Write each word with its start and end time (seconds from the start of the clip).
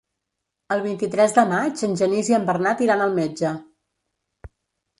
El 0.75 0.79
vint-i-tres 0.85 1.35
de 1.35 1.43
maig 1.51 1.83
en 1.89 1.93
Genís 2.01 2.33
i 2.33 2.37
en 2.39 2.49
Bernat 2.49 2.83
iran 2.89 3.07
al 3.07 3.17
metge. 3.21 3.55